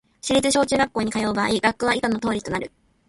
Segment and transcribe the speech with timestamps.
[0.19, 2.71] 市立小・中学校に通う場合、学区は以下の通りとなる